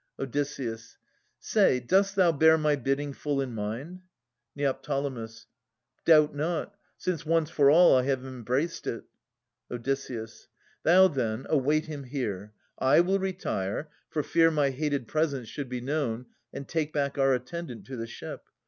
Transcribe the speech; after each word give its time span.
Od. 0.17 0.35
Say, 1.39 1.79
dost 1.79 2.15
thou 2.15 2.31
bear 2.31 2.57
my 2.57 2.75
bidding 2.75 3.13
full 3.13 3.39
in 3.39 3.53
mind? 3.53 4.01
Neo. 4.55 4.73
Doubt 6.05 6.33
not, 6.35 6.73
since 6.97 7.23
once 7.23 7.51
for 7.51 7.69
all 7.69 7.95
I 7.95 8.01
have 8.05 8.25
embraced 8.25 8.87
it. 8.87 9.03
Od. 9.69 9.83
Thou, 10.81 11.07
then, 11.07 11.45
await 11.51 11.85
him 11.85 12.05
here. 12.05 12.51
I 12.79 12.99
will 13.01 13.19
retire. 13.19 13.91
For 14.09 14.23
fear 14.23 14.49
my 14.49 14.71
hated 14.71 15.07
presence 15.07 15.47
should 15.49 15.69
be 15.69 15.81
known. 15.81 16.25
And 16.51 16.67
take 16.67 16.91
back 16.91 17.19
our 17.19 17.35
attendant 17.35 17.85
to 17.85 17.95
the 17.95 18.07
ship. 18.07 18.45